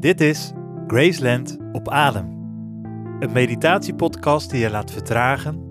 Dit 0.00 0.20
is 0.20 0.52
Graceland 0.86 1.58
op 1.72 1.88
Adem. 1.88 2.26
Een 3.18 3.32
meditatiepodcast 3.32 4.50
die 4.50 4.60
je 4.60 4.70
laat 4.70 4.90
vertragen 4.90 5.62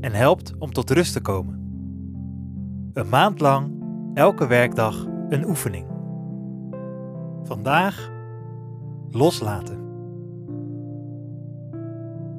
en 0.00 0.12
helpt 0.12 0.52
om 0.58 0.72
tot 0.72 0.90
rust 0.90 1.12
te 1.12 1.20
komen. 1.20 1.56
Een 2.92 3.08
maand 3.08 3.40
lang, 3.40 3.72
elke 4.14 4.46
werkdag, 4.46 5.06
een 5.28 5.44
oefening. 5.44 5.86
Vandaag 7.42 8.10
loslaten. 9.10 9.78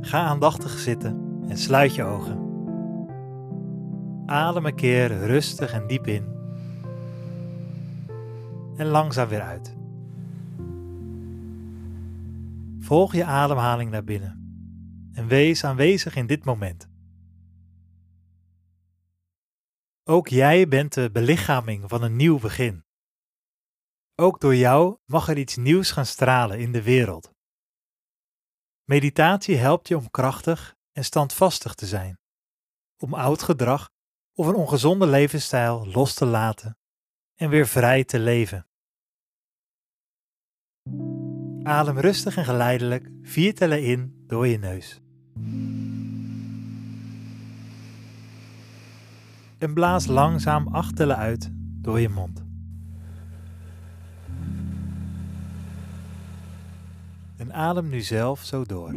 Ga 0.02 0.20
aandachtig 0.20 0.71
zitten 0.71 1.43
en 1.47 1.57
sluit 1.57 1.95
je 1.95 2.04
ogen. 2.04 2.39
Adem 4.25 4.66
een 4.66 4.75
keer 4.75 5.25
rustig 5.25 5.73
en 5.73 5.88
diep 5.88 6.07
in. 6.07 6.23
En 8.77 8.86
langzaam 8.86 9.27
weer 9.27 9.41
uit. 9.41 9.79
Volg 12.89 13.13
je 13.13 13.25
ademhaling 13.25 13.91
naar 13.91 14.03
binnen 14.03 14.34
en 15.13 15.27
wees 15.27 15.63
aanwezig 15.63 16.16
in 16.16 16.27
dit 16.27 16.45
moment. 16.45 16.89
Ook 20.03 20.27
jij 20.27 20.67
bent 20.67 20.93
de 20.93 21.12
belichaming 21.12 21.89
van 21.89 22.03
een 22.03 22.15
nieuw 22.15 22.39
begin. 22.39 22.85
Ook 24.15 24.39
door 24.39 24.55
jou 24.55 24.98
mag 25.05 25.27
er 25.27 25.38
iets 25.38 25.55
nieuws 25.55 25.91
gaan 25.91 26.05
stralen 26.05 26.59
in 26.59 26.71
de 26.71 26.84
wereld. 26.84 27.34
Meditatie 28.84 29.57
helpt 29.57 29.87
je 29.87 29.98
om 29.98 30.09
krachtig 30.09 30.76
en 30.91 31.03
standvastig 31.03 31.73
te 31.73 31.85
zijn, 31.85 32.20
om 32.98 33.13
oud 33.13 33.41
gedrag 33.41 33.90
of 34.34 34.48
een 34.48 34.55
ongezonde 34.55 35.07
levensstijl 35.07 35.87
los 35.87 36.13
te 36.13 36.26
laten 36.26 36.77
en 37.35 37.49
weer 37.49 37.67
vrij 37.67 38.03
te 38.03 38.20
leven. 38.20 38.69
Adem 41.70 41.98
rustig 41.98 42.38
en 42.38 42.46
geleidelijk 42.46 43.09
vier 43.22 43.54
tellen 43.54 43.84
in 43.84 44.23
door 44.27 44.48
je 44.48 44.58
neus. 44.58 45.02
En 49.57 49.74
blaas 49.74 50.05
langzaam 50.05 50.68
acht 50.68 50.96
tellen 50.96 51.18
uit 51.18 51.49
door 51.54 51.99
je 51.99 52.10
mond. 52.10 52.43
En 57.38 57.54
adem 57.54 57.90
nu 57.90 58.02
zelf 58.02 58.43
zo 58.43 58.63
door. 58.63 58.93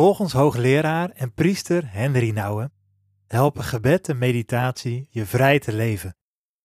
Volgens 0.00 0.32
hoogleraar 0.32 1.10
en 1.10 1.34
priester 1.34 1.92
Henry 1.92 2.30
Nouwen 2.30 2.72
helpen 3.26 3.64
gebed 3.64 4.08
en 4.08 4.18
meditatie 4.18 5.06
je 5.10 5.26
vrij 5.26 5.58
te 5.58 5.72
leven 5.72 6.16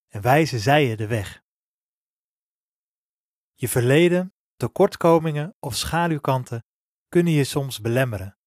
en 0.07 0.21
wijzen 0.21 0.59
zij 0.59 0.85
je 0.85 0.95
de 0.95 1.07
weg. 1.07 1.43
Je 3.53 3.69
verleden, 3.69 4.33
tekortkomingen 4.55 5.55
of 5.59 5.75
schaduwkanten 5.75 6.65
kunnen 7.07 7.33
je 7.33 7.43
soms 7.43 7.81
belemmeren 7.81 8.37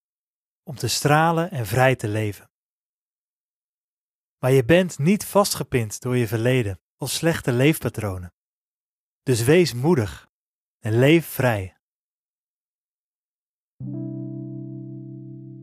om 0.63 0.75
te 0.75 0.87
stralen 0.87 1.51
en 1.51 1.65
vrij 1.65 1.95
te 1.95 2.07
leven. 2.07 2.51
Maar 4.39 4.51
je 4.51 4.65
bent 4.65 4.97
niet 4.97 5.25
vastgepind 5.25 6.01
door 6.01 6.17
je 6.17 6.27
verleden 6.27 6.79
of 6.97 7.09
slechte 7.09 7.51
leefpatronen. 7.51 8.33
Dus 9.23 9.43
wees 9.43 9.73
moedig 9.73 10.29
en 10.79 10.99
leef 10.99 11.25
vrij. 11.25 11.77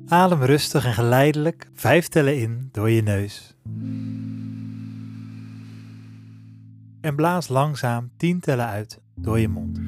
Adem 0.09 0.43
rustig 0.43 0.85
en 0.85 0.93
geleidelijk 0.93 1.71
vijf 1.73 2.09
tellen 2.09 2.41
in 2.41 2.69
door 2.73 2.91
je 2.91 3.03
neus. 3.03 3.57
En 7.01 7.17
blaas 7.17 7.49
langzaam 7.49 8.11
tien 8.17 8.41
tellen 8.41 8.67
uit 8.67 9.01
door 9.15 9.39
je 9.39 9.49
mond. 9.49 9.81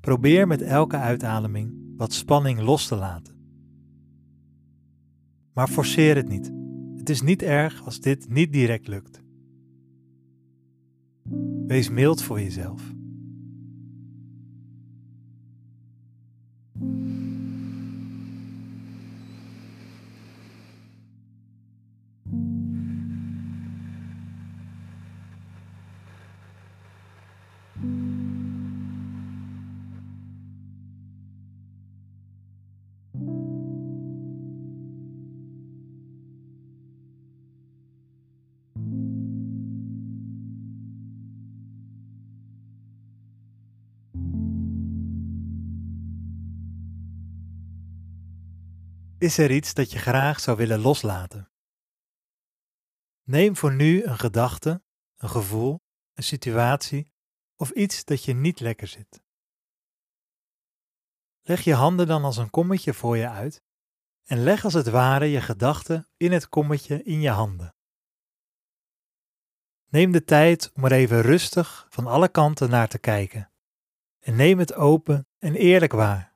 Probeer 0.00 0.46
met 0.46 0.62
elke 0.62 0.96
uitademing 0.96 1.74
wat 1.96 2.12
spanning 2.12 2.60
los 2.60 2.86
te 2.86 2.96
laten. 2.96 3.34
Maar 5.54 5.68
forceer 5.68 6.16
het 6.16 6.28
niet. 6.28 6.52
Het 6.96 7.10
is 7.10 7.22
niet 7.22 7.42
erg 7.42 7.84
als 7.84 8.00
dit 8.00 8.28
niet 8.28 8.52
direct 8.52 8.88
lukt. 8.88 9.23
Wees 11.66 11.88
mild 11.90 12.22
voor 12.22 12.40
jezelf. 12.40 12.93
Is 49.24 49.38
er 49.38 49.50
iets 49.50 49.74
dat 49.74 49.92
je 49.92 49.98
graag 49.98 50.40
zou 50.40 50.56
willen 50.56 50.80
loslaten? 50.80 51.50
Neem 53.22 53.56
voor 53.56 53.72
nu 53.74 54.04
een 54.04 54.18
gedachte, 54.18 54.82
een 55.16 55.28
gevoel, 55.28 55.82
een 56.14 56.22
situatie 56.22 57.12
of 57.56 57.70
iets 57.70 58.04
dat 58.04 58.24
je 58.24 58.34
niet 58.34 58.60
lekker 58.60 58.86
zit. 58.86 59.22
Leg 61.42 61.60
je 61.60 61.74
handen 61.74 62.06
dan 62.06 62.24
als 62.24 62.36
een 62.36 62.50
kommetje 62.50 62.94
voor 62.94 63.16
je 63.16 63.28
uit 63.28 63.62
en 64.24 64.42
leg 64.42 64.64
als 64.64 64.74
het 64.74 64.88
ware 64.88 65.26
je 65.26 65.40
gedachten 65.40 66.08
in 66.16 66.32
het 66.32 66.48
kommetje 66.48 67.02
in 67.02 67.20
je 67.20 67.30
handen. 67.30 67.76
Neem 69.88 70.12
de 70.12 70.24
tijd 70.24 70.72
om 70.72 70.84
er 70.84 70.92
even 70.92 71.20
rustig 71.20 71.86
van 71.90 72.06
alle 72.06 72.28
kanten 72.28 72.70
naar 72.70 72.88
te 72.88 72.98
kijken 72.98 73.52
en 74.18 74.36
neem 74.36 74.58
het 74.58 74.74
open 74.74 75.28
en 75.38 75.54
eerlijk 75.54 75.92
waar. 75.92 76.33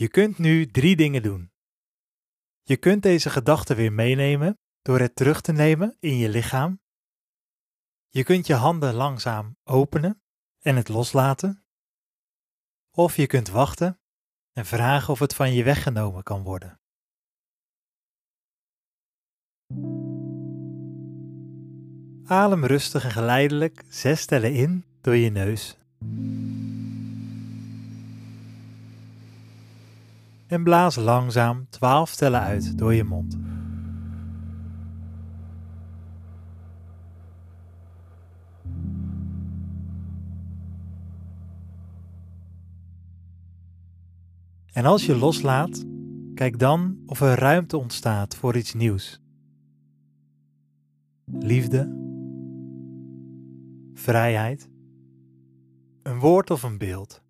Je 0.00 0.08
kunt 0.08 0.38
nu 0.38 0.66
drie 0.66 0.96
dingen 0.96 1.22
doen. 1.22 1.52
Je 2.62 2.76
kunt 2.76 3.02
deze 3.02 3.30
gedachte 3.30 3.74
weer 3.74 3.92
meenemen 3.92 4.58
door 4.82 5.00
het 5.00 5.14
terug 5.14 5.40
te 5.40 5.52
nemen 5.52 5.96
in 5.98 6.16
je 6.16 6.28
lichaam. 6.28 6.80
Je 8.08 8.24
kunt 8.24 8.46
je 8.46 8.54
handen 8.54 8.94
langzaam 8.94 9.56
openen 9.64 10.22
en 10.60 10.76
het 10.76 10.88
loslaten. 10.88 11.64
Of 12.90 13.16
je 13.16 13.26
kunt 13.26 13.48
wachten 13.48 14.00
en 14.52 14.66
vragen 14.66 15.12
of 15.12 15.18
het 15.18 15.34
van 15.34 15.52
je 15.52 15.64
weggenomen 15.64 16.22
kan 16.22 16.42
worden. 16.42 16.80
Adem 22.24 22.64
rustig 22.64 23.04
en 23.04 23.10
geleidelijk 23.10 23.84
zes 23.88 24.26
tellen 24.26 24.54
in 24.54 24.84
door 25.00 25.16
je 25.16 25.30
neus. 25.30 25.78
En 30.50 30.64
blaas 30.64 30.96
langzaam 30.96 31.66
12 31.68 32.14
tellen 32.14 32.40
uit 32.40 32.78
door 32.78 32.94
je 32.94 33.04
mond. 33.04 33.38
En 44.72 44.84
als 44.84 45.06
je 45.06 45.16
loslaat, 45.16 45.84
kijk 46.34 46.58
dan 46.58 46.98
of 47.06 47.20
er 47.20 47.38
ruimte 47.38 47.76
ontstaat 47.76 48.36
voor 48.36 48.56
iets 48.56 48.74
nieuws. 48.74 49.20
Liefde, 51.24 51.96
vrijheid, 53.92 54.70
een 56.02 56.18
woord 56.18 56.50
of 56.50 56.62
een 56.62 56.78
beeld. 56.78 57.22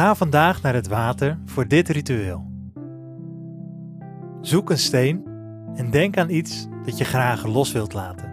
Ga 0.00 0.14
vandaag 0.14 0.62
naar 0.62 0.74
het 0.74 0.88
water 0.88 1.38
voor 1.44 1.68
dit 1.68 1.88
ritueel. 1.88 2.50
Zoek 4.40 4.70
een 4.70 4.78
steen 4.78 5.26
en 5.74 5.90
denk 5.90 6.16
aan 6.16 6.30
iets 6.30 6.68
dat 6.84 6.98
je 6.98 7.04
graag 7.04 7.46
los 7.46 7.72
wilt 7.72 7.92
laten. 7.92 8.32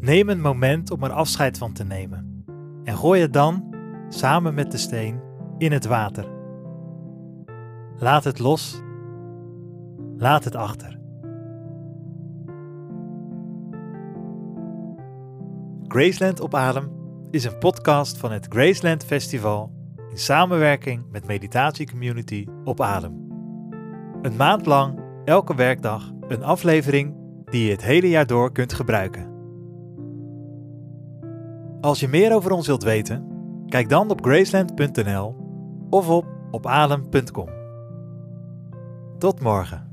Neem 0.00 0.28
een 0.28 0.40
moment 0.40 0.90
om 0.90 1.02
er 1.02 1.10
afscheid 1.10 1.58
van 1.58 1.72
te 1.72 1.84
nemen 1.84 2.44
en 2.84 2.96
gooi 2.96 3.20
het 3.20 3.32
dan, 3.32 3.74
samen 4.08 4.54
met 4.54 4.70
de 4.70 4.78
steen, 4.78 5.20
in 5.58 5.72
het 5.72 5.84
water. 5.84 6.26
Laat 7.96 8.24
het 8.24 8.38
los. 8.38 8.82
Laat 10.16 10.44
het 10.44 10.56
achter. 10.56 10.98
Graceland 15.88 16.40
op 16.40 16.54
Adem 16.54 17.01
is 17.32 17.44
een 17.44 17.58
podcast 17.58 18.18
van 18.18 18.32
het 18.32 18.46
Graceland 18.48 19.04
Festival 19.04 19.72
in 20.10 20.18
samenwerking 20.18 21.04
met 21.10 21.26
meditatiecommunity 21.26 22.46
op 22.64 22.80
Adem. 22.80 23.12
Een 24.22 24.36
maand 24.36 24.66
lang, 24.66 25.00
elke 25.24 25.54
werkdag, 25.54 26.10
een 26.28 26.42
aflevering 26.42 27.14
die 27.44 27.64
je 27.64 27.70
het 27.70 27.82
hele 27.82 28.08
jaar 28.08 28.26
door 28.26 28.52
kunt 28.52 28.72
gebruiken. 28.72 29.30
Als 31.80 32.00
je 32.00 32.08
meer 32.08 32.34
over 32.34 32.50
ons 32.50 32.66
wilt 32.66 32.82
weten, 32.82 33.26
kijk 33.66 33.88
dan 33.88 34.10
op 34.10 34.24
graceland.nl 34.24 35.36
of 35.90 36.08
op 36.08 36.26
opadem.com. 36.50 37.48
Tot 39.18 39.40
morgen. 39.40 39.91